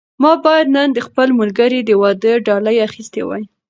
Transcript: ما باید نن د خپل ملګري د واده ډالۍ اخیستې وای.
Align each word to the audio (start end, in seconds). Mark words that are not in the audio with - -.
ما 0.21 0.31
باید 0.45 0.67
نن 0.75 0.87
د 0.93 0.99
خپل 1.07 1.27
ملګري 1.39 1.79
د 1.83 1.91
واده 2.01 2.33
ډالۍ 2.47 2.77
اخیستې 2.87 3.21
وای. 3.25 3.43